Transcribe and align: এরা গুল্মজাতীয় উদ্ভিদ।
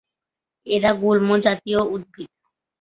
এরা 0.67 0.91
গুল্মজাতীয় 0.93 1.81
উদ্ভিদ। 1.85 2.29